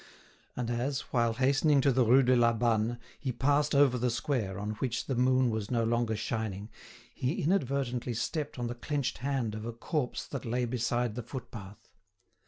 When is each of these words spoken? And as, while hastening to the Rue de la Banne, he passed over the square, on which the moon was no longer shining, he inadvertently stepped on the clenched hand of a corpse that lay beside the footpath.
And 0.55 0.71
as, 0.71 1.01
while 1.13 1.33
hastening 1.33 1.79
to 1.81 1.91
the 1.91 2.03
Rue 2.03 2.23
de 2.23 2.35
la 2.35 2.53
Banne, 2.53 2.97
he 3.19 3.31
passed 3.31 3.75
over 3.75 3.99
the 3.99 4.09
square, 4.09 4.57
on 4.57 4.71
which 4.79 5.05
the 5.05 5.13
moon 5.13 5.51
was 5.51 5.69
no 5.69 5.83
longer 5.83 6.15
shining, 6.15 6.71
he 7.13 7.39
inadvertently 7.43 8.15
stepped 8.15 8.57
on 8.57 8.65
the 8.65 8.73
clenched 8.73 9.19
hand 9.19 9.53
of 9.53 9.63
a 9.63 9.73
corpse 9.73 10.25
that 10.25 10.43
lay 10.43 10.65
beside 10.65 11.13
the 11.13 11.21
footpath. 11.21 11.91